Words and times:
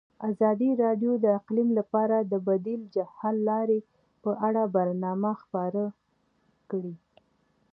ازادي 0.29 0.69
راډیو 0.83 1.11
د 1.19 1.25
اقلیم 1.39 1.69
لپاره 1.79 2.17
د 2.31 2.33
بدیل 2.47 2.81
حل 3.17 3.37
لارې 3.49 3.79
په 4.23 4.31
اړه 4.47 4.63
برنامه 4.75 5.31
خپاره 5.41 5.83
کړې. 6.69 6.93